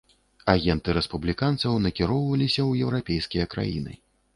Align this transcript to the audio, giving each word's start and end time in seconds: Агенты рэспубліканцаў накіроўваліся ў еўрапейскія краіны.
Агенты 0.53 0.95
рэспубліканцаў 0.99 1.77
накіроўваліся 1.85 2.59
ў 2.69 2.91
еўрапейскія 2.91 3.45
краіны. 3.57 3.93